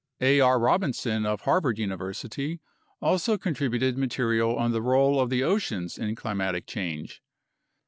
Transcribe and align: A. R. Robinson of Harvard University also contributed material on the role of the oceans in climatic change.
A. 0.19 0.39
R. 0.39 0.57
Robinson 0.59 1.27
of 1.27 1.41
Harvard 1.41 1.77
University 1.77 2.59
also 3.03 3.37
contributed 3.37 3.99
material 3.99 4.57
on 4.57 4.71
the 4.71 4.81
role 4.81 5.19
of 5.19 5.29
the 5.29 5.43
oceans 5.43 5.95
in 5.99 6.15
climatic 6.15 6.65
change. 6.65 7.21